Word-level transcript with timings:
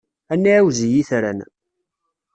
Ad 0.33 0.39
nεiwez 0.43 0.79
i 0.87 0.89
yitran. 0.93 1.39